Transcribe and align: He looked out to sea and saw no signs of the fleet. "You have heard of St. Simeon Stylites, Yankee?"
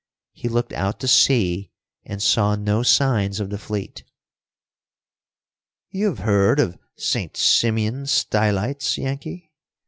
He 0.31 0.49
looked 0.49 0.73
out 0.73 0.99
to 1.01 1.07
sea 1.07 1.71
and 2.05 2.23
saw 2.23 2.55
no 2.55 2.81
signs 2.81 3.39
of 3.39 3.51
the 3.51 3.59
fleet. 3.59 4.03
"You 5.91 6.07
have 6.07 6.17
heard 6.25 6.59
of 6.59 6.79
St. 6.95 7.37
Simeon 7.37 8.07
Stylites, 8.07 8.97
Yankee?" 8.97 9.53